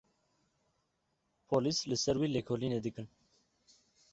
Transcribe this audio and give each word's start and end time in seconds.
Polîs 1.47 1.77
li 1.89 1.97
ser 2.03 2.15
wî 2.21 2.27
lêkolînê 2.35 2.79
dikin. 2.85 3.07